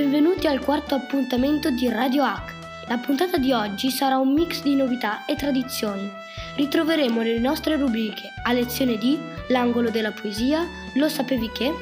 [0.00, 2.54] Benvenuti al quarto appuntamento di Radio Hack.
[2.86, 6.08] La puntata di oggi sarà un mix di novità e tradizioni.
[6.54, 10.64] Ritroveremo le nostre rubriche a lezione di L'angolo della poesia,
[10.94, 11.74] Lo sapevi che?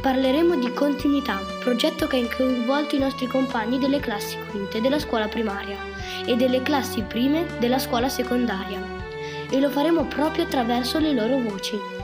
[0.00, 5.28] Parleremo di continuità, progetto che ha coinvolto i nostri compagni delle classi quinte della scuola
[5.28, 5.76] primaria
[6.24, 8.82] e delle classi prime della scuola secondaria.
[9.50, 11.99] E lo faremo proprio attraverso le loro voci.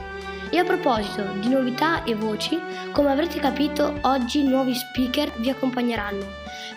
[0.49, 2.57] E a proposito di novità e voci,
[2.93, 6.25] come avrete capito, oggi nuovi speaker vi accompagneranno.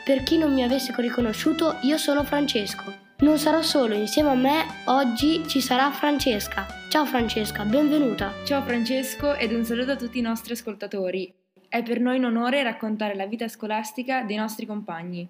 [0.04, 2.92] Per chi non mi avesse riconosciuto, io sono Francesco.
[3.18, 6.66] Non sarò solo, insieme a me oggi ci sarà Francesca.
[6.88, 8.32] Ciao Francesca, benvenuta.
[8.44, 11.32] Ciao Francesco ed un saluto a tutti i nostri ascoltatori.
[11.68, 15.28] È per noi un onore raccontare la vita scolastica dei nostri compagni.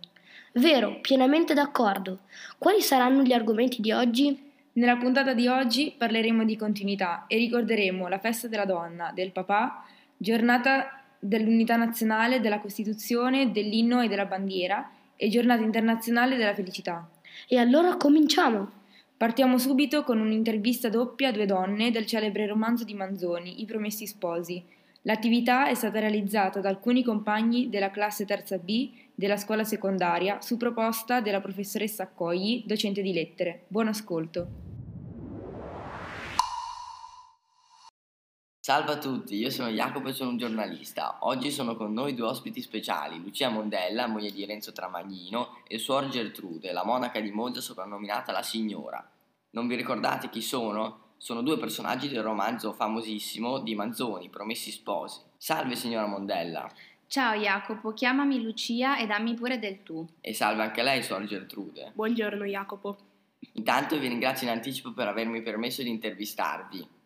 [0.55, 2.21] Vero, pienamente d'accordo.
[2.57, 4.50] Quali saranno gli argomenti di oggi?
[4.81, 9.85] Nella puntata di oggi parleremo di continuità e ricorderemo la festa della donna, del papà,
[10.17, 17.07] giornata dell'unità nazionale, della Costituzione, dell'inno e della bandiera e giornata internazionale della felicità.
[17.47, 18.71] E allora cominciamo!
[19.19, 24.07] Partiamo subito con un'intervista doppia a due donne del celebre romanzo di Manzoni, I Promessi
[24.07, 24.65] Sposi.
[25.03, 30.57] L'attività è stata realizzata da alcuni compagni della classe terza B della scuola secondaria su
[30.57, 33.65] proposta della professoressa Accogli, docente di lettere.
[33.69, 34.70] Buon ascolto.
[38.63, 41.17] Salve a tutti, io sono Jacopo e sono un giornalista.
[41.21, 46.09] Oggi sono con noi due ospiti speciali, Lucia Mondella, moglie di Renzo Tramaglino, e suor
[46.09, 49.03] Gertrude, la monaca di Monza soprannominata la Signora.
[49.53, 51.15] Non vi ricordate chi sono?
[51.17, 55.21] Sono due personaggi del romanzo famosissimo di Manzoni, Promessi Sposi.
[55.39, 56.71] Salve signora Mondella.
[57.07, 60.07] Ciao Jacopo, chiamami Lucia e dammi pure del tu.
[60.21, 61.93] E salve anche lei, suor Gertrude.
[61.95, 62.99] Buongiorno Jacopo.
[63.55, 66.99] Intanto vi ringrazio in anticipo per avermi permesso di intervistarvi.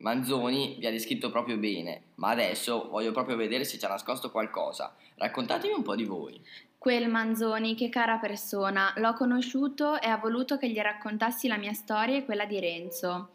[0.00, 4.30] Manzoni vi ha descritto proprio bene, ma adesso voglio proprio vedere se ci ha nascosto
[4.30, 4.94] qualcosa.
[5.16, 6.40] Raccontatemi un po' di voi.
[6.78, 11.72] Quel Manzoni, che cara persona, l'ho conosciuto e ha voluto che gli raccontassi la mia
[11.72, 13.30] storia e quella di Renzo.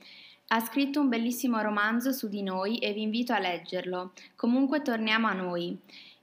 [0.48, 4.14] Ha scritto un bellissimo romanzo su di noi e vi invito a leggerlo.
[4.38, 5.78] Comunque torniamo a noi.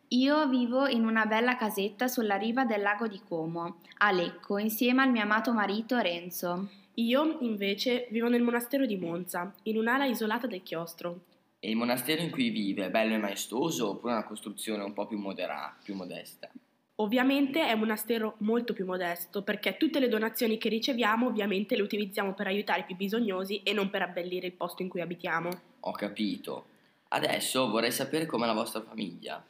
[0.09, 5.03] Io vivo in una bella casetta sulla riva del lago di Como, a Lecco, insieme
[5.03, 6.80] al mio amato marito Renzo.
[7.01, 11.25] Io, invece, vivo nel monastero di Monza, in un'ala isolata del chiostro.
[11.59, 15.07] E il monastero in cui vive è bello e maestoso oppure una costruzione un po'
[15.07, 16.51] più moderata, più modesta?
[16.97, 21.83] Ovviamente è un monastero molto più modesto perché tutte le donazioni che riceviamo ovviamente le
[21.83, 25.49] utilizziamo per aiutare i più bisognosi e non per abbellire il posto in cui abitiamo.
[25.81, 26.67] Ho capito.
[27.09, 29.43] Adesso vorrei sapere com'è la vostra famiglia.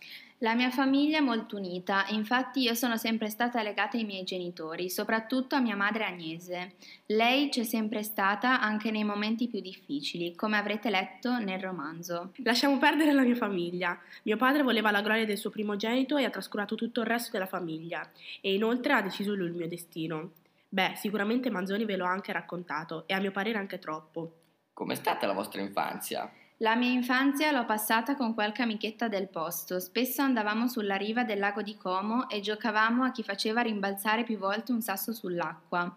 [0.43, 4.89] La mia famiglia è molto unita, infatti io sono sempre stata legata ai miei genitori,
[4.89, 6.77] soprattutto a mia madre Agnese.
[7.07, 12.33] Lei c'è sempre stata anche nei momenti più difficili, come avrete letto nel romanzo.
[12.37, 14.01] Lasciamo perdere la mia famiglia.
[14.23, 17.47] Mio padre voleva la gloria del suo primogenito e ha trascurato tutto il resto della
[17.47, 20.31] famiglia, e inoltre ha deciso lui il mio destino.
[20.71, 24.33] Beh, sicuramente Manzoni ve l'ho anche raccontato, e a mio parere anche troppo.
[24.73, 26.33] Com'è stata la vostra infanzia?
[26.63, 29.81] La mia infanzia l'ho passata con qualche amichetta del posto.
[29.81, 34.37] Spesso andavamo sulla riva del lago di Como e giocavamo a chi faceva rimbalzare più
[34.37, 35.97] volte un sasso sull'acqua.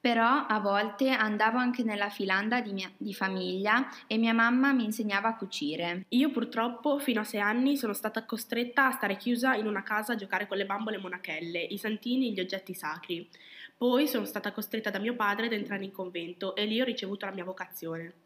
[0.00, 4.82] Però a volte andavo anche nella filanda di, mia, di famiglia e mia mamma mi
[4.82, 6.06] insegnava a cucire.
[6.08, 10.14] Io purtroppo fino a sei anni sono stata costretta a stare chiusa in una casa
[10.14, 13.28] a giocare con le bambole monachelle, i santini e gli oggetti sacri.
[13.78, 17.26] Poi sono stata costretta da mio padre ad entrare in convento e lì ho ricevuto
[17.26, 18.23] la mia vocazione.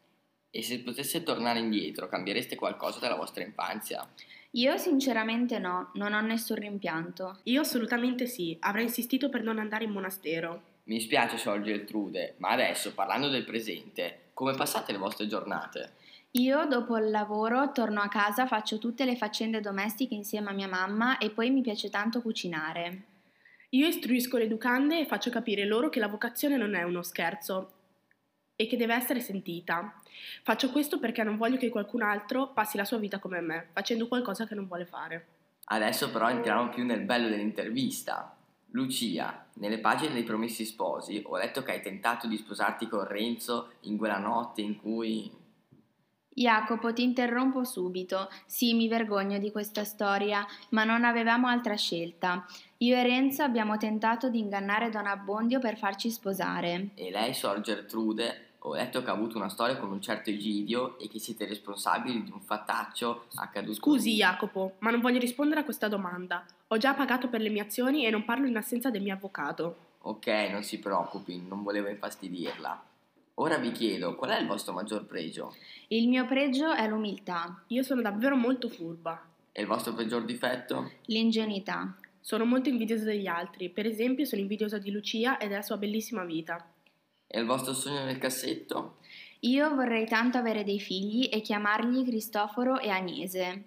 [0.50, 4.08] E se poteste tornare indietro, cambiereste qualcosa della vostra infanzia?
[4.52, 7.40] Io sinceramente no, non ho nessun rimpianto.
[7.44, 10.76] Io assolutamente sì, avrei insistito per non andare in monastero.
[10.84, 15.96] Mi spiace, Sor Geltrude, ma adesso, parlando del presente, come passate le vostre giornate?
[16.32, 20.68] Io dopo il lavoro torno a casa, faccio tutte le faccende domestiche insieme a mia
[20.68, 23.02] mamma e poi mi piace tanto cucinare.
[23.70, 27.72] Io istruisco le educande e faccio capire loro che la vocazione non è uno scherzo,
[28.60, 29.97] e che deve essere sentita.
[30.42, 34.08] Faccio questo perché non voglio che qualcun altro passi la sua vita come me, facendo
[34.08, 35.26] qualcosa che non vuole fare.
[35.64, 38.34] Adesso però entriamo più nel bello dell'intervista.
[38.72, 43.72] Lucia, nelle pagine dei Promessi Sposi ho letto che hai tentato di sposarti con Renzo
[43.82, 45.30] in quella notte in cui...
[46.38, 48.30] Jacopo, ti interrompo subito.
[48.46, 52.46] Sì, mi vergogno di questa storia, ma non avevamo altra scelta.
[52.78, 56.90] Io e Renzo abbiamo tentato di ingannare Don Abbondio per farci sposare.
[56.94, 60.98] E lei, Sor Gertrude, ho letto che ha avuto una storia con un certo Egidio
[60.98, 63.74] e che siete responsabili di un fattaccio accaduto.
[63.74, 66.44] Scusi, Jacopo, ma non voglio rispondere a questa domanda.
[66.68, 69.86] Ho già pagato per le mie azioni e non parlo in assenza del mio avvocato.
[70.02, 72.84] Ok, non si preoccupi, non volevo infastidirla.
[73.34, 75.54] Ora vi chiedo, qual è il vostro maggior pregio?
[75.88, 77.62] Il mio pregio è l'umiltà.
[77.68, 79.22] Io sono davvero molto furba.
[79.52, 80.92] E il vostro peggior difetto?
[81.06, 81.96] L'ingenuità.
[82.20, 86.24] Sono molto invidiosa degli altri, per esempio sono invidiosa di Lucia e della sua bellissima
[86.24, 86.64] vita.
[87.30, 88.96] E il vostro sogno nel cassetto?
[89.40, 93.62] Io vorrei tanto avere dei figli e chiamarli Cristoforo e Agnese.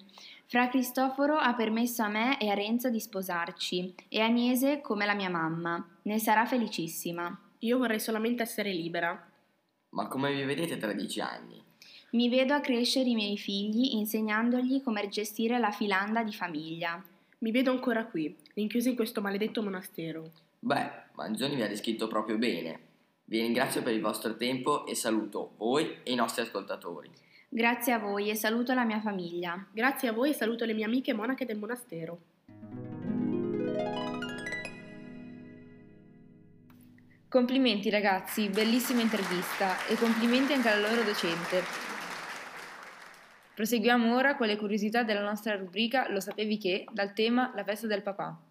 [0.47, 5.13] Fra Cristoforo ha permesso a me e a Renzo di sposarci e Agnese come la
[5.13, 5.87] mia mamma.
[6.01, 7.39] Ne sarà felicissima.
[7.59, 9.29] Io vorrei solamente essere libera.
[9.89, 11.63] Ma come vi vedete tra dieci anni?
[12.11, 17.01] Mi vedo a crescere i miei figli insegnandogli come gestire la filanda di famiglia.
[17.37, 20.31] Mi vedo ancora qui, rinchiusa in questo maledetto monastero.
[20.59, 22.89] Beh, Mangioni vi ha descritto proprio bene.
[23.31, 27.09] Vi ringrazio per il vostro tempo e saluto voi e i nostri ascoltatori.
[27.47, 29.67] Grazie a voi e saluto la mia famiglia.
[29.71, 32.19] Grazie a voi e saluto le mie amiche monache del monastero.
[37.29, 41.63] Complimenti ragazzi, bellissima intervista e complimenti anche alla loro docente.
[43.55, 46.83] Proseguiamo ora con le curiosità della nostra rubrica Lo sapevi che?
[46.91, 48.50] dal tema La festa del papà.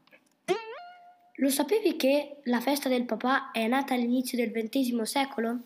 [1.40, 5.60] Lo sapevi che la festa del papà è nata all'inizio del XX secolo?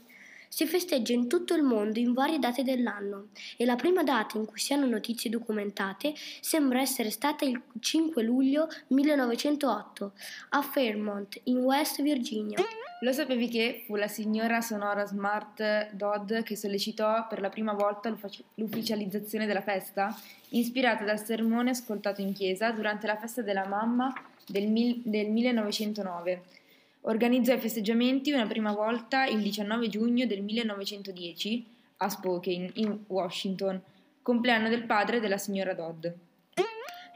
[0.49, 4.45] Si festeggia in tutto il mondo in varie date dell'anno e la prima data in
[4.45, 10.13] cui si hanno notizie documentate sembra essere stata il 5 luglio 1908
[10.51, 12.57] a Fairmont, in West Virginia.
[13.01, 18.17] Lo sapevi che fu la signora Sonora Smart Dodd che sollecitò per la prima volta
[18.55, 20.17] l'ufficializzazione della festa,
[20.51, 24.13] ispirata dal sermone ascoltato in chiesa durante la festa della mamma
[24.47, 26.43] del, mil- del 1909.
[27.03, 31.67] Organizzò i festeggiamenti una prima volta il 19 giugno del 1910
[31.99, 33.81] a Spokane, in Washington,
[34.23, 36.07] compleanno del padre della signora Dodd.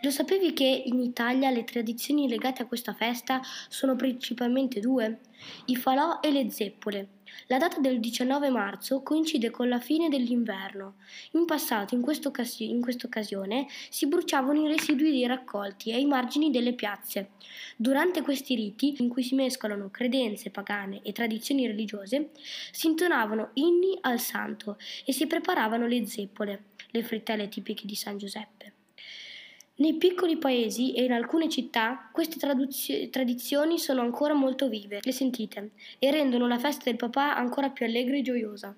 [0.00, 5.18] Lo sapevi che in Italia le tradizioni legate a questa festa sono principalmente due?
[5.66, 7.08] I falò e le zeppole.
[7.46, 10.96] La data del 19 marzo coincide con la fine dell'inverno.
[11.32, 17.30] In passato, in questa occasione, si bruciavano i residui dei raccolti ai margini delle piazze.
[17.76, 22.30] Durante questi riti, in cui si mescolano credenze pagane e tradizioni religiose,
[22.70, 28.18] si intonavano inni al santo e si preparavano le zeppole, le frittelle tipiche di San
[28.18, 28.77] Giuseppe.
[29.80, 35.12] Nei piccoli paesi e in alcune città queste traduzio- tradizioni sono ancora molto vive, le
[35.12, 35.70] sentite,
[36.00, 38.74] e rendono la festa del papà ancora più allegra e gioiosa.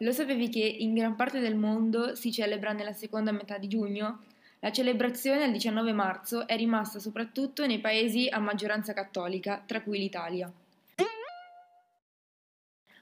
[0.00, 4.24] Lo sapevi che in gran parte del mondo si celebra nella seconda metà di giugno?
[4.58, 9.98] La celebrazione al 19 marzo è rimasta soprattutto nei paesi a maggioranza cattolica, tra cui
[9.98, 10.52] l'Italia.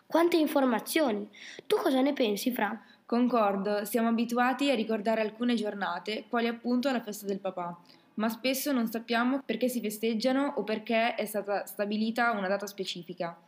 [0.06, 1.28] Quante informazioni!
[1.66, 2.80] Tu cosa ne pensi, Fra?
[3.06, 7.78] Concordo, siamo abituati a ricordare alcune giornate, quali appunto la festa del papà,
[8.14, 13.38] ma spesso non sappiamo perché si festeggiano o perché è stata stabilita una data specifica.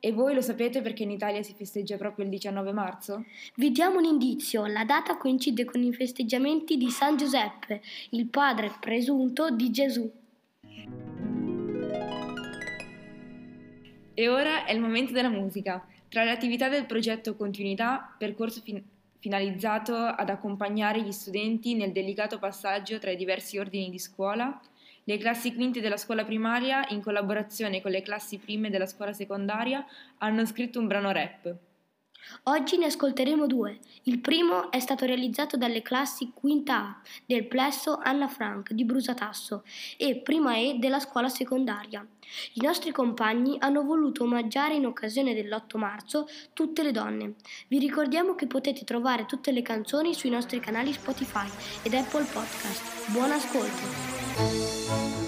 [0.00, 3.24] E voi lo sapete perché in Italia si festeggia proprio il 19 marzo?
[3.54, 8.72] Vi diamo un indizio, la data coincide con i festeggiamenti di San Giuseppe, il padre
[8.80, 10.10] presunto di Gesù.
[14.14, 15.86] E ora è il momento della musica.
[16.08, 18.82] Tra le attività del progetto Continuità, percorso fin-
[19.26, 24.60] finalizzato ad accompagnare gli studenti nel delicato passaggio tra i diversi ordini di scuola,
[25.02, 29.84] le classi quinte della scuola primaria, in collaborazione con le classi prime della scuola secondaria,
[30.18, 31.52] hanno scritto un brano rap.
[32.44, 33.78] Oggi ne ascolteremo due.
[34.04, 39.64] Il primo è stato realizzato dalle classi quinta A del plesso Anna Frank di Brusatasso
[39.96, 42.06] e prima E della scuola secondaria.
[42.54, 47.34] I nostri compagni hanno voluto omaggiare in occasione dell'8 marzo tutte le donne.
[47.68, 51.48] Vi ricordiamo che potete trovare tutte le canzoni sui nostri canali Spotify
[51.82, 53.10] ed Apple Podcast.
[53.12, 55.25] Buon ascolto!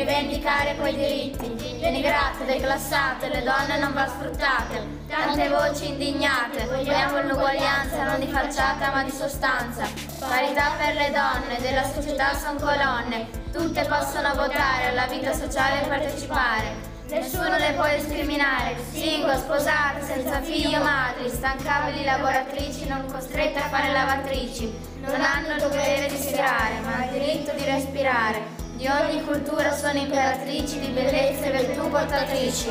[0.00, 1.78] Rivendicare quei diritti.
[1.78, 8.90] Denigrate, declassate, le donne non va sfruttate, tante voci indignate, vogliamo l'uguaglianza non di facciata
[8.90, 9.86] ma di sostanza.
[10.18, 16.88] Parità per le donne, della società son colonne, tutte possono votare, alla vita sociale partecipare.
[17.08, 23.68] Nessuno le può discriminare, single, sposate, senza figli o madri, stancabili lavoratrici non costrette a
[23.68, 24.72] fare lavatrici.
[25.00, 28.59] Non hanno il dovere di ispirare, ma il diritto di respirare.
[28.80, 32.70] Di ogni cultura sono imperatrici di bellezza e virtù portatrici.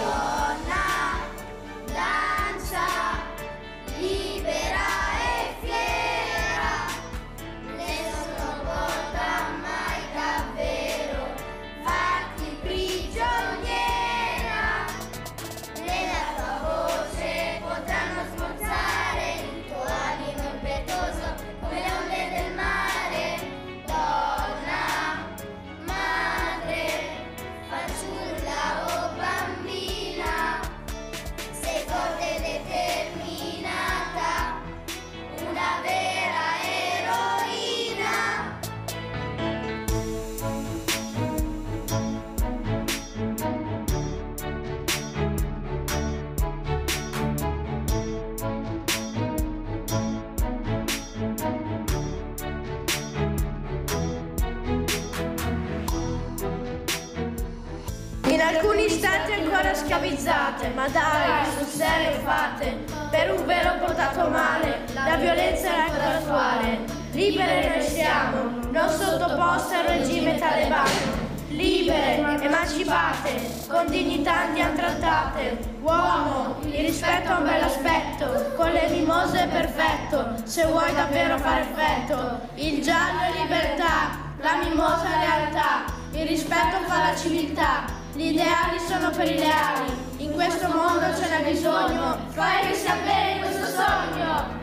[59.00, 65.70] Istanti ancora schiavizzate, ma dai, sul serio fate, per un vero portato male, la violenza
[65.70, 66.80] è ancora attuale.
[67.14, 71.28] Libere noi siamo, non sottoposte al regime talebano.
[71.48, 75.58] Libere, emancipate, con dignità andiamo trattate.
[75.80, 81.38] Uomo, il rispetto ha un bel aspetto, con le mimose è perfetto, se vuoi davvero
[81.38, 82.42] fare effetto.
[82.56, 88.78] Il giallo è libertà, la mimosa è realtà, il rispetto fa la civiltà, gli ideali
[88.86, 93.66] sono per i leali, in questo mondo ce n'è bisogno, fai che sia bene questo
[93.68, 94.59] sogno.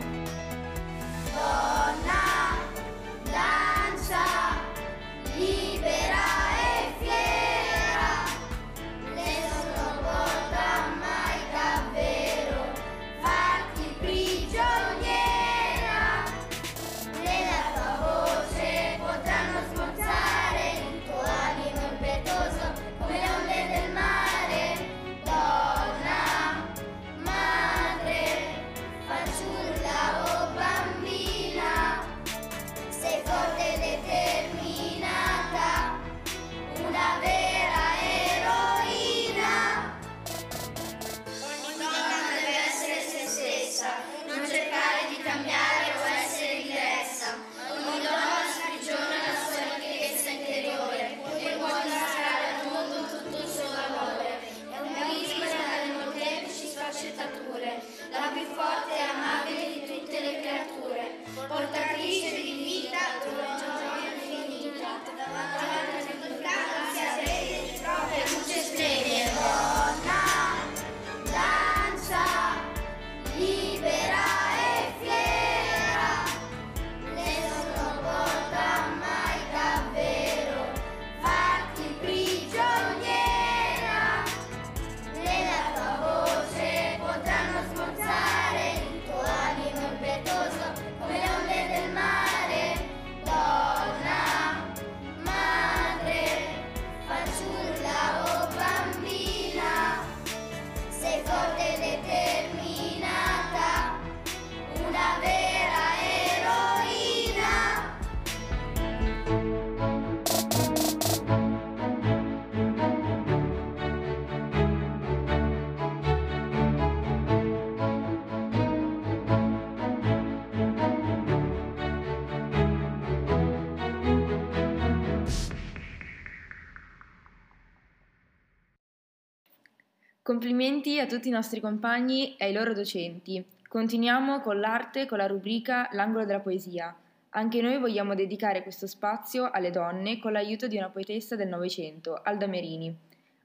[130.27, 133.41] Complimenti a tutti i nostri compagni e ai loro docenti.
[133.65, 136.93] Continuiamo con l'arte con la rubrica L'angolo della poesia.
[137.29, 142.19] Anche noi vogliamo dedicare questo spazio alle donne con l'aiuto di una poetessa del Novecento,
[142.21, 142.93] Alda Merini.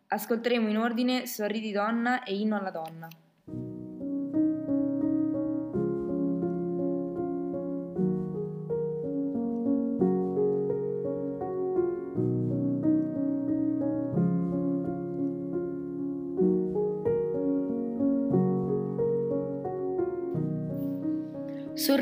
[0.08, 3.08] Ascolteremo in ordine Sorridi donna e Inno alla donna.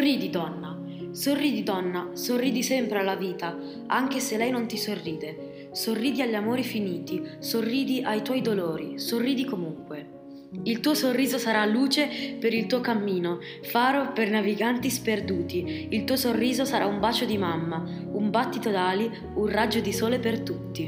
[0.01, 0.81] Sorridi, donna.
[1.11, 3.55] Sorridi, donna, sorridi sempre alla vita,
[3.89, 5.69] anche se lei non ti sorride.
[5.73, 10.49] Sorridi agli amori finiti, sorridi ai tuoi dolori, sorridi comunque.
[10.63, 12.09] Il tuo sorriso sarà luce
[12.41, 15.89] per il tuo cammino, faro per naviganti sperduti.
[15.91, 20.19] Il tuo sorriso sarà un bacio di mamma, un battito d'ali, un raggio di sole
[20.19, 20.85] per tutti.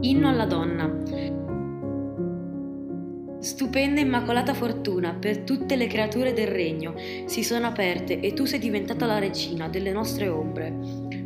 [0.00, 1.41] Inno alla donna.
[3.42, 6.94] Stupenda e immacolata fortuna per tutte le creature del regno
[7.26, 10.72] si sono aperte e tu sei diventata la regina delle nostre ombre.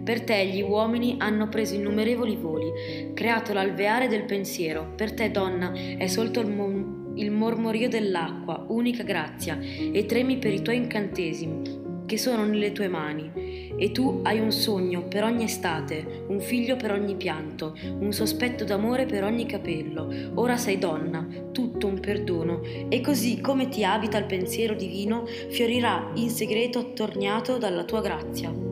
[0.02, 4.94] Per te gli uomini hanno preso innumerevoli voli, creato l'alveare del pensiero.
[4.96, 10.54] Per te, donna, è solto il, mo- il mormorio dell'acqua, unica grazia, e tremi per
[10.54, 13.74] i tuoi incantesimi che sono nelle tue mani.
[13.76, 18.64] E tu hai un sogno per ogni estate, un figlio per ogni pianto, un sospetto
[18.64, 20.08] d'amore per ogni capello.
[20.34, 26.10] Ora sei donna, tutto un perdono, e così come ti abita il pensiero divino, fiorirà
[26.14, 28.65] in segreto attorniato dalla tua grazia.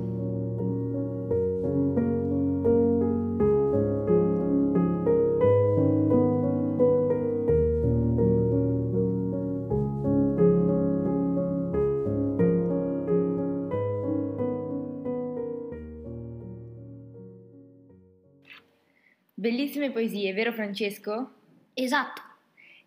[19.44, 21.32] Bellissime poesie, vero Francesco?
[21.74, 22.22] Esatto.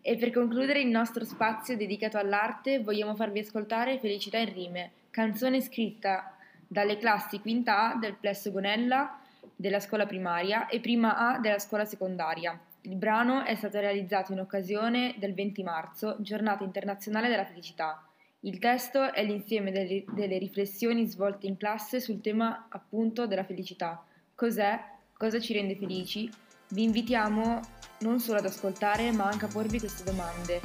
[0.02, 5.60] E per concludere il nostro spazio dedicato all'arte vogliamo farvi ascoltare Felicità in rime, canzone
[5.60, 6.36] scritta
[6.66, 9.20] dalle classi quinta A del Plesso Gonella
[9.54, 12.58] della scuola primaria e prima A della scuola secondaria.
[12.80, 18.04] Il brano è stato realizzato in occasione del 20 marzo, giornata internazionale della felicità.
[18.40, 24.04] Il testo è l'insieme delle, delle riflessioni svolte in classe sul tema appunto della felicità.
[24.34, 24.96] Cos'è?
[25.16, 26.28] Cosa ci rende felici?
[26.70, 27.60] Vi invitiamo
[28.00, 30.60] non solo ad ascoltare, ma anche a porvi queste domande.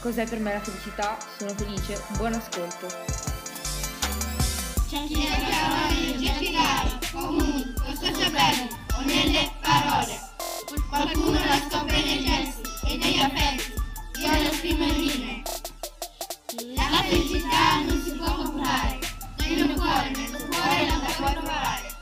[0.00, 1.16] Cos'è per me la felicità?
[1.36, 2.02] Sono felice?
[2.16, 2.86] Buon ascolto!
[4.88, 10.18] C'è chi le parole getticare, comuni, con suo cervello o nelle parole.
[10.88, 13.74] Qualcuno la scopre nei gesti e negli affetti,
[14.20, 15.42] io la esprimo in rime.
[16.74, 18.98] La felicità non si può comprare,
[19.38, 21.96] nel mio cuore, nel tuo cuore la puoi trovare.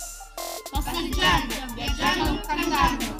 [0.71, 3.16] Passeggiando, viaggiando, cantando.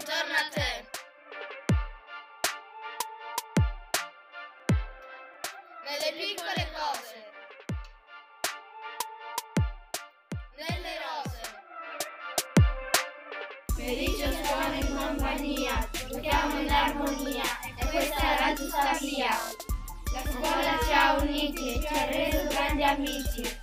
[0.00, 0.88] Intorno a te.
[5.84, 7.16] Nelle piccole cose.
[10.56, 11.40] Nelle rose.
[13.76, 17.44] Felice suono in compagnia, giochiamo in armonia
[17.76, 19.36] e questa è la giusta via.
[20.12, 23.58] La scuola ci ha uniti, ci ha reso grandi amici.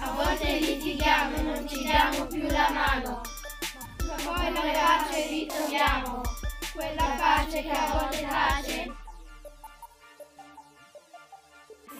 [0.00, 3.17] A volte litighiamo e non ci diamo più la mano,
[4.64, 6.22] la pace ritroviamo,
[6.72, 8.96] quella pace che a volte tace.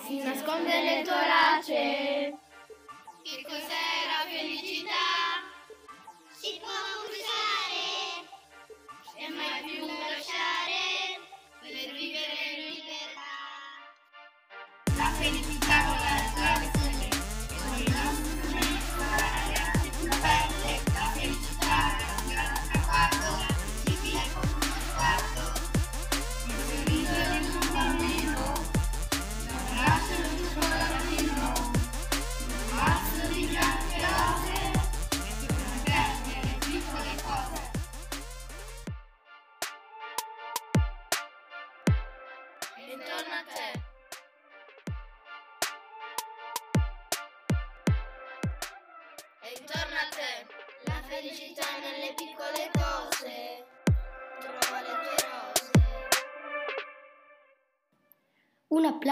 [0.07, 2.38] Si nasconde nel torace.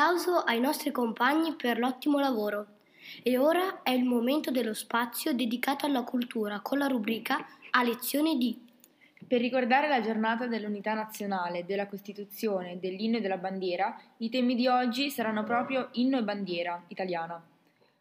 [0.07, 2.67] Applauso ai nostri compagni per l'ottimo lavoro.
[3.25, 8.37] E ora è il momento dello spazio dedicato alla cultura con la rubrica A lezione
[8.37, 8.57] di.
[9.27, 14.69] Per ricordare la giornata dell'unità nazionale, della Costituzione, dell'inno e della bandiera, i temi di
[14.69, 17.45] oggi saranno proprio inno e bandiera italiana.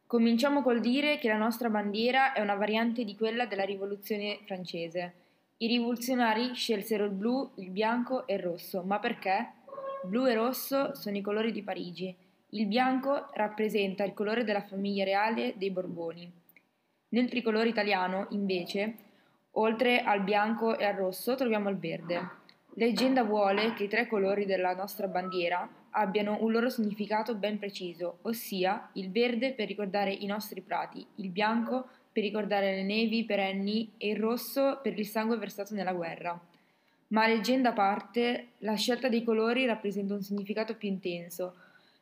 [0.05, 5.13] Cominciamo col dire che la nostra bandiera è una variante di quella della rivoluzione francese.
[5.57, 9.54] I rivoluzionari scelsero il blu, il bianco e il rosso, ma perché?
[10.05, 12.15] Blu e rosso sono i colori di Parigi.
[12.49, 16.31] Il bianco rappresenta il colore della famiglia reale dei Borboni.
[17.09, 18.95] Nel tricolore italiano, invece,
[19.51, 22.29] oltre al bianco e al rosso, troviamo il verde.
[22.75, 28.19] Leggenda vuole che i tre colori della nostra bandiera abbiano un loro significato ben preciso,
[28.23, 33.93] ossia il verde per ricordare i nostri prati, il bianco per ricordare le nevi perenni
[33.97, 36.39] e il rosso per il sangue versato nella guerra.
[37.07, 41.55] Ma leggenda a parte, la scelta dei colori rappresenta un significato più intenso.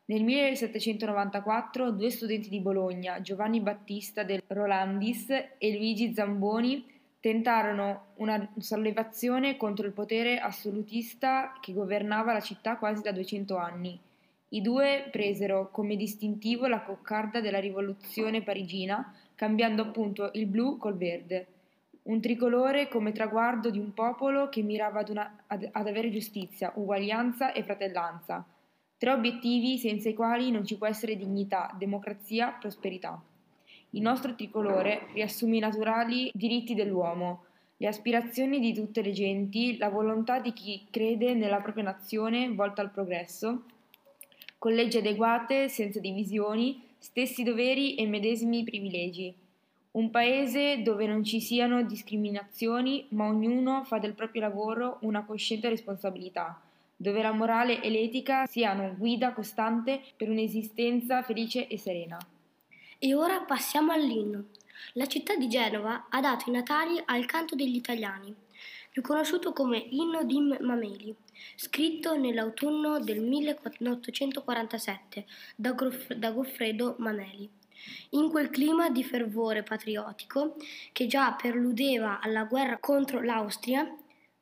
[0.06, 6.86] Nel 1794 due studenti di Bologna, Giovanni Battista del Rolandis e Luigi Zamboni,
[7.20, 13.98] tentarono una sollevazione contro il potere assolutista che governava la città quasi da 200 anni.
[14.50, 20.98] I due presero come distintivo la coccarda della rivoluzione parigina, cambiando appunto il blu col
[20.98, 21.48] verde.
[22.04, 26.74] Un tricolore come traguardo di un popolo che mirava ad, una, ad, ad avere giustizia,
[26.76, 28.46] uguaglianza e fratellanza.
[28.98, 33.22] Tre obiettivi senza i quali non ci può essere dignità, democrazia, prosperità.
[33.92, 37.46] Il nostro tricolore riassume i naturali diritti dell'uomo,
[37.78, 42.82] le aspirazioni di tutte le genti, la volontà di chi crede nella propria nazione volta
[42.82, 43.64] al progresso,
[44.58, 49.43] con leggi adeguate, senza divisioni, stessi doveri e medesimi privilegi.
[49.94, 55.70] Un paese dove non ci siano discriminazioni, ma ognuno fa del proprio lavoro una cosciente
[55.70, 56.60] responsabilità,
[56.96, 62.18] dove la morale e l'etica siano guida costante per un'esistenza felice e serena.
[62.98, 64.46] E ora passiamo all'inno.
[64.94, 68.34] La città di Genova ha dato i natali al canto degli italiani,
[68.90, 71.16] più conosciuto come Inno di Mameli,
[71.56, 75.26] scritto nell'autunno del 1847
[75.56, 77.62] da, Goff- da Goffredo Mameli.
[78.12, 80.56] In quel clima di fervore patriottico
[80.92, 83.88] che già perludeva alla guerra contro l'Austria,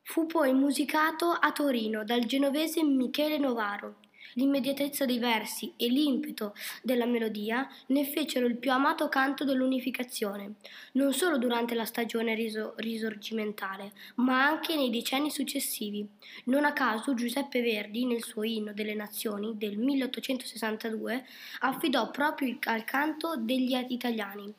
[0.04, 3.98] fu poi musicato a Torino dal genovese Michele Novaro
[4.34, 10.54] L'immediatezza dei versi e l'impeto della melodia ne fecero il più amato canto dell'unificazione,
[10.94, 16.08] non solo durante la stagione riso- risorgimentale, ma anche nei decenni successivi.
[16.46, 21.26] Non a caso Giuseppe Verdi, nel suo inno delle nazioni del 1862,
[21.60, 24.54] affidò proprio al canto degli italiani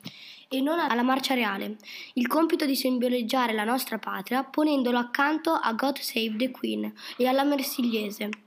[0.49, 1.77] e non alla marcia reale,
[2.13, 7.25] il compito di simboleggiare la nostra patria ponendolo accanto a God Save the Queen e
[7.25, 8.42] alla Marsigliese.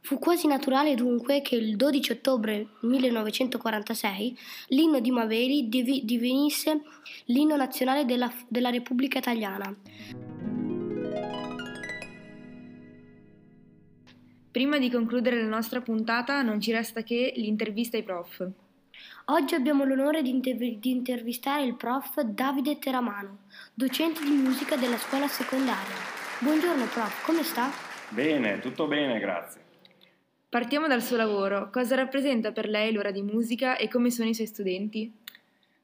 [0.00, 6.82] Fu quasi naturale dunque che il 12 ottobre 1946 l'inno di Maveri div- divenisse
[7.26, 9.74] l'inno nazionale della, della Repubblica Italiana.
[14.50, 18.48] Prima di concludere la nostra puntata non ci resta che l'intervista ai prof.
[19.26, 23.40] Oggi abbiamo l'onore di, inter- di intervistare il prof Davide Teramano,
[23.74, 25.94] docente di musica della scuola secondaria.
[26.38, 27.70] Buongiorno prof, come sta?
[28.08, 29.67] Bene, tutto bene, grazie.
[30.50, 31.68] Partiamo dal suo lavoro.
[31.70, 35.12] Cosa rappresenta per lei l'ora di musica e come sono i suoi studenti?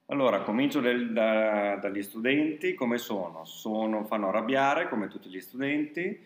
[0.07, 2.72] Allora, comincio del, da, dagli studenti.
[2.72, 3.44] Come sono?
[3.44, 4.05] sono?
[4.05, 6.18] Fanno arrabbiare come tutti gli studenti,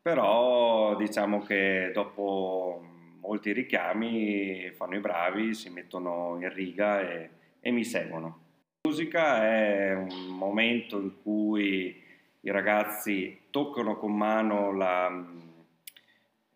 [0.00, 2.82] però diciamo che dopo
[3.20, 7.28] molti richiami fanno i bravi, si mettono in riga e,
[7.60, 8.40] e mi seguono.
[8.84, 12.02] La musica è un momento in cui
[12.40, 15.44] i ragazzi toccano con mano la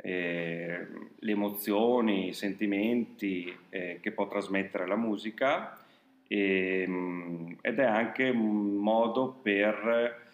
[0.03, 0.87] eh,
[1.19, 5.79] le emozioni, i sentimenti eh, che può trasmettere la musica
[6.27, 10.29] e, ehm, ed è anche un modo per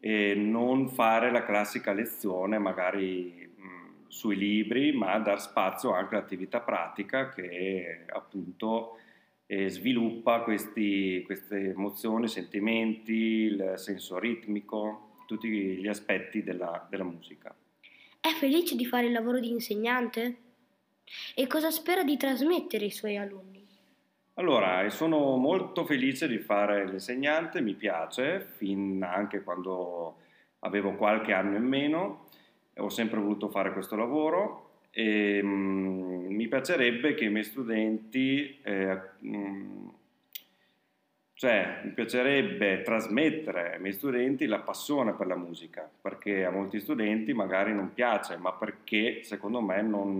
[0.00, 6.60] eh, non fare la classica lezione magari mh, sui libri, ma dar spazio anche all'attività
[6.60, 8.98] pratica che appunto
[9.46, 17.54] eh, sviluppa questi, queste emozioni, sentimenti, il senso ritmico, tutti gli aspetti della, della musica.
[18.20, 20.36] È felice di fare il lavoro di insegnante?
[21.34, 23.66] E cosa spera di trasmettere ai suoi alunni?
[24.34, 30.16] Allora, sono molto felice di fare l'insegnante, mi piace, fin anche quando
[30.60, 32.26] avevo qualche anno in meno,
[32.76, 39.00] ho sempre voluto fare questo lavoro e mm, mi piacerebbe che i miei studenti eh,
[39.24, 39.88] mm,
[41.38, 46.80] cioè, mi piacerebbe trasmettere ai miei studenti la passione per la musica, perché a molti
[46.80, 50.18] studenti magari non piace, ma perché secondo me non,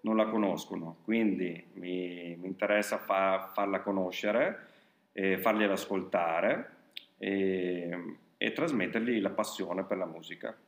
[0.00, 0.96] non la conoscono.
[1.04, 4.66] Quindi mi, mi interessa fa, farla conoscere,
[5.12, 6.70] eh, fargliela ascoltare
[7.18, 10.58] e, e trasmettergli la passione per la musica.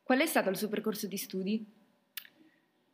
[0.00, 1.66] Qual è stato il suo percorso di studi?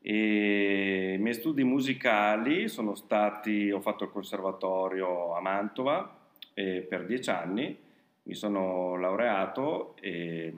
[0.00, 6.16] E I miei studi musicali sono stati, ho fatto il conservatorio a Mantova
[6.54, 7.78] per dieci anni,
[8.24, 10.52] mi sono laureato e,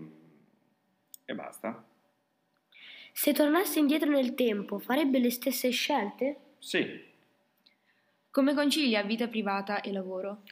[1.24, 1.84] e basta.
[3.12, 6.36] Se tornasse indietro nel tempo, farebbe le stesse scelte?
[6.58, 7.08] Sì.
[8.30, 10.42] Come concilia vita privata e lavoro?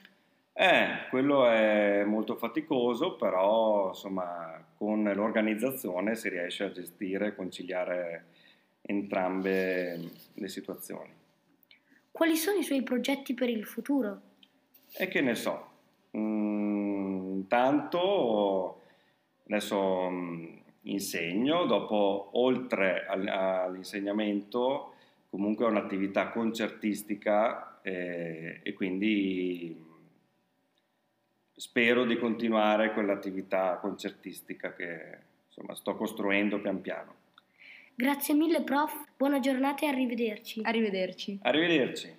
[0.53, 8.27] Eh, quello è molto faticoso, però insomma con l'organizzazione si riesce a gestire e conciliare
[8.89, 11.13] entrambe le situazioni.
[12.11, 14.21] Quali sono i suoi progetti per il futuro?
[14.97, 15.69] E che ne so,
[16.17, 18.81] mm, intanto
[19.47, 24.95] adesso mm, insegno, dopo oltre all'insegnamento
[25.29, 29.85] comunque ho un'attività concertistica eh, e quindi
[31.55, 37.18] spero di continuare quell'attività concertistica che insomma, sto costruendo pian piano.
[38.01, 40.61] Grazie mille prof, buona giornata e arrivederci.
[40.63, 41.41] Arrivederci.
[41.43, 42.15] Arrivederci.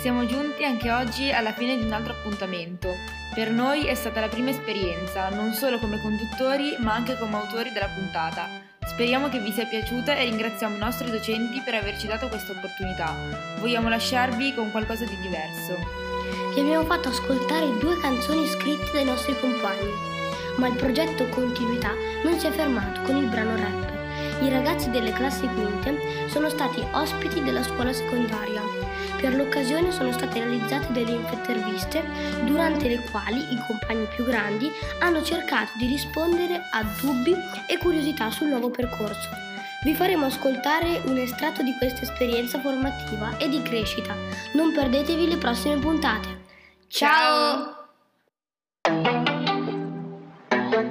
[0.00, 2.88] Siamo giunti anche oggi alla fine di un altro appuntamento.
[3.32, 7.70] Per noi è stata la prima esperienza, non solo come conduttori, ma anche come autori
[7.70, 8.48] della puntata.
[8.84, 13.14] Speriamo che vi sia piaciuta e ringraziamo i nostri docenti per averci dato questa opportunità.
[13.60, 15.76] Vogliamo lasciarvi con qualcosa di diverso.
[16.52, 20.14] Ti abbiamo fatto ascoltare due canzoni scritte dai nostri compagni,
[20.56, 21.92] ma il progetto Continuità
[22.22, 23.94] non si è fermato con il brano rap.
[24.42, 28.62] I ragazzi delle classi quinte sono stati ospiti della scuola secondaria.
[29.20, 32.04] Per l'occasione sono state realizzate delle interviste
[32.44, 37.34] durante le quali i compagni più grandi hanno cercato di rispondere a dubbi
[37.66, 39.28] e curiosità sul nuovo percorso.
[39.84, 44.14] Vi faremo ascoltare un estratto di questa esperienza formativa e di crescita.
[44.54, 46.44] Non perdetevi le prossime puntate.
[46.88, 47.75] Ciao!
[50.76, 50.82] Vi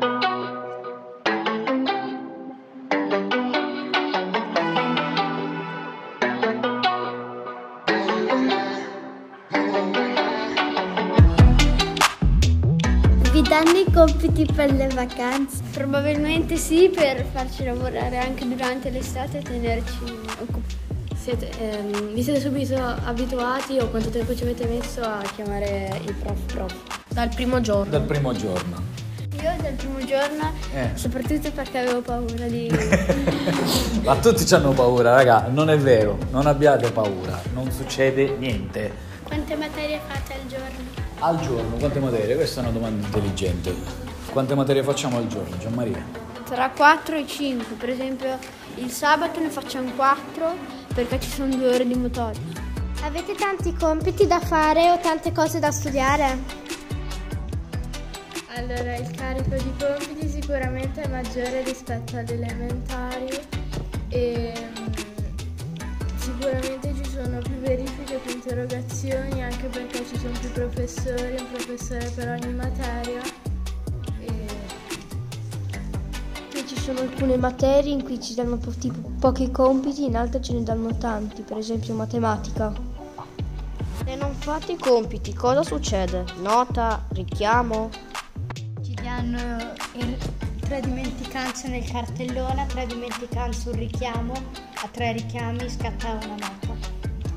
[13.44, 15.62] danno i compiti per le vacanze?
[15.72, 20.76] Probabilmente sì, per farci lavorare anche durante l'estate e tenerci occupati.
[21.16, 26.12] Siete, ehm, vi siete subito abituati o quanto tempo ci avete messo a chiamare i
[26.12, 26.74] prof prof?
[27.08, 27.92] Dal primo giorno.
[27.92, 28.95] Dal primo giorno.
[29.46, 30.90] Io dal primo giorno, Eh.
[30.96, 32.68] soprattutto perché avevo paura di...
[34.02, 38.92] Ma tutti hanno paura, raga, non è vero, non abbiate paura, non succede niente.
[39.22, 40.84] Quante materie fate al giorno?
[41.20, 42.34] Al giorno, quante materie?
[42.36, 43.76] Questa è una domanda intelligente.
[44.32, 46.04] Quante materie facciamo al giorno, Gianmaria?
[46.46, 48.40] Tra 4 e 5, per esempio
[48.78, 50.56] il sabato ne facciamo 4
[50.96, 52.40] perché ci sono due ore di motori.
[53.04, 56.64] Avete tanti compiti da fare o tante cose da studiare?
[58.68, 63.30] Allora, il carico di compiti sicuramente è maggiore rispetto alle elementari
[64.10, 64.86] e mm,
[66.18, 72.10] sicuramente ci sono più verifiche, più interrogazioni anche perché ci sono più professori, un professore
[72.16, 73.22] per ogni materia.
[74.22, 74.48] E
[76.50, 80.42] Qui ci sono alcune materie in cui ci danno po- tipo pochi compiti, in altre
[80.42, 82.74] ce ne danno tanti, per esempio matematica.
[84.04, 86.26] Se non fate i compiti, cosa succede?
[86.42, 87.06] Nota?
[87.10, 88.15] Richiamo?
[89.16, 90.18] Ci danno il-
[90.60, 96.76] tre dimenticanze nel cartellone, tre dimenticanze un richiamo, a tre richiami scatta una nota.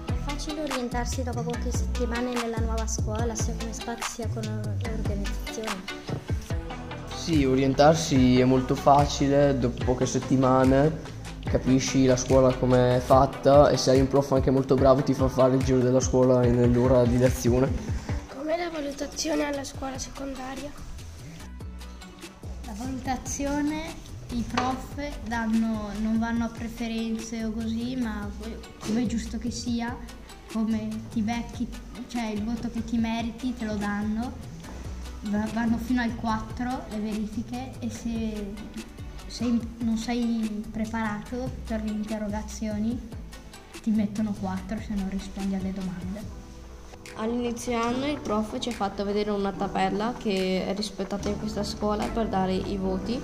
[0.07, 5.83] È facile orientarsi dopo poche settimane nella nuova scuola, sia come spazi sia con l'organizzazione.
[7.15, 13.77] Sì, orientarsi è molto facile, dopo poche settimane capisci la scuola come è fatta e
[13.77, 17.05] se hai un prof anche molto bravo ti fa fare il giro della scuola nell'ora
[17.05, 17.71] di lezione.
[18.37, 20.97] Com'è la valutazione alla scuola secondaria?
[22.79, 23.93] Valutazione,
[24.31, 28.31] i prof danno, non vanno a preferenze o così, ma
[28.79, 29.97] come è giusto che sia,
[30.53, 31.67] come ti becchi,
[32.07, 34.33] cioè il voto che ti meriti te lo danno,
[35.23, 38.55] Va- vanno fino al 4 le verifiche e se
[39.27, 42.97] sei- non sei preparato per le interrogazioni
[43.83, 46.38] ti mettono 4 se non rispondi alle domande.
[47.17, 51.65] All'inizio anno il prof ci ha fatto vedere una tabella che è rispettata in questa
[51.65, 53.21] scuola per dare i voti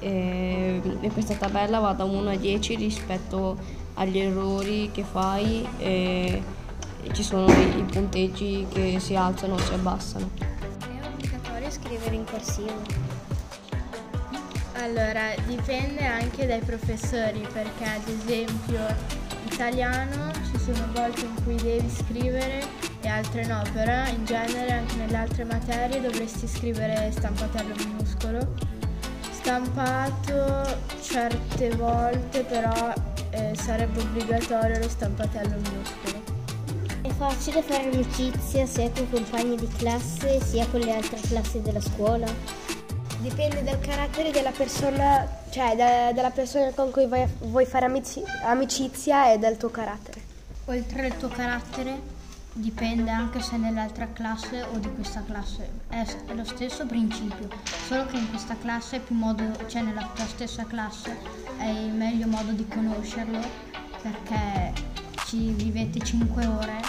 [0.00, 3.56] e, questa tabella va da 1 a 10 rispetto
[3.94, 6.42] agli errori che fai e,
[7.12, 10.30] ci sono i, i punteggi che si alzano o si abbassano.
[10.38, 13.14] È obbligatorio scrivere in corsivo?
[14.74, 18.80] Allora, dipende anche dai professori perché ad esempio
[19.50, 22.75] italiano ci sono volte in cui devi scrivere
[23.06, 28.54] e altre no, però in genere anche nelle altre materie dovresti scrivere stampatello minuscolo.
[29.30, 32.92] Stampato certe volte però
[33.30, 36.20] eh, sarebbe obbligatorio lo stampatello minuscolo.
[37.00, 41.62] È facile fare amicizia sia con i compagni di classe sia con le altre classi
[41.62, 42.26] della scuola.
[43.18, 48.24] Dipende dal carattere della persona, cioè da- dalla persona con cui vai- vuoi fare amici-
[48.42, 50.20] amicizia e dal tuo carattere.
[50.64, 52.14] Oltre al tuo carattere
[52.56, 55.68] dipende anche se nell'altra classe o di questa classe.
[55.88, 57.48] È, è lo stesso principio,
[57.86, 61.16] solo che in questa classe è più modo, cioè nella tua stessa classe
[61.58, 63.38] hai meglio modo di conoscerlo
[64.02, 64.72] perché
[65.26, 66.80] ci vivete 5 ore,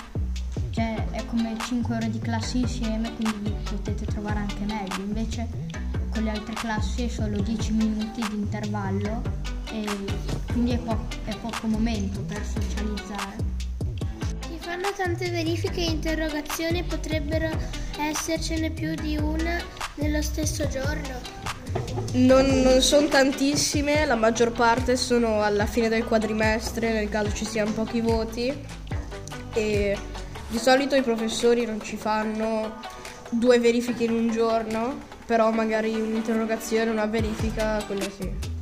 [0.69, 5.03] cioè è come 5 ore di classe insieme, quindi vi potete trovare anche meglio.
[5.03, 5.47] Invece
[6.11, 9.21] con le altre classi è solo 10 minuti di intervallo
[9.69, 9.85] e
[10.51, 13.56] quindi è, po- è poco momento per socializzare.
[14.67, 17.49] Fanno tante verifiche e interrogazioni, potrebbero
[17.99, 19.57] essercene più di una
[19.95, 21.21] nello stesso giorno.
[22.15, 27.45] Non, non sono tantissime, la maggior parte sono alla fine del quadrimestre, nel caso ci
[27.45, 28.53] siano pochi voti.
[29.53, 29.97] E
[30.49, 32.81] di solito i professori non ci fanno
[33.29, 38.56] due verifiche in un giorno, però magari un'interrogazione, una verifica, quella sì.